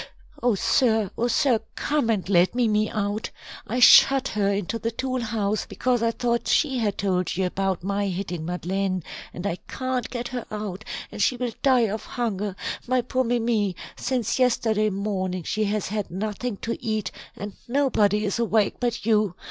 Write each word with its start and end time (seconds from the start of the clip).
"Oh, 0.41 0.55
sir, 0.55 1.11
oh, 1.15 1.27
sir, 1.27 1.59
come 1.75 2.09
and 2.09 2.27
let 2.27 2.55
Mimi 2.55 2.89
out. 2.89 3.29
I 3.67 3.79
shut 3.79 4.29
her 4.29 4.51
into 4.51 4.79
the 4.79 4.89
tool 4.89 5.21
house, 5.21 5.67
because 5.67 6.01
I 6.01 6.09
thought 6.09 6.47
she 6.47 6.79
had 6.79 6.97
told 6.97 7.37
you 7.37 7.45
about 7.45 7.83
my 7.83 8.07
hitting 8.07 8.43
Madeleine, 8.43 9.03
and 9.31 9.45
I 9.45 9.57
can't 9.67 10.09
get 10.09 10.29
her 10.29 10.47
out, 10.49 10.83
and 11.11 11.21
she 11.21 11.37
will 11.37 11.53
die 11.61 11.81
of 11.87 12.03
hunger 12.03 12.55
my 12.87 13.01
poor 13.01 13.23
Mimi 13.23 13.75
since 13.95 14.39
yesterday 14.39 14.89
morning 14.89 15.43
she 15.43 15.65
has 15.65 15.89
had 15.89 16.09
nothing 16.09 16.57
to 16.63 16.83
eat, 16.83 17.11
and 17.37 17.53
nobody 17.67 18.25
is 18.25 18.39
awake 18.39 18.77
but 18.79 19.05
you. 19.05 19.35